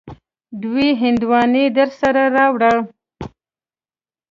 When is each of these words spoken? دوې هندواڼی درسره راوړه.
دوې 0.61 0.87
هندواڼی 1.01 1.65
درسره 1.77 2.23
راوړه. 2.35 2.73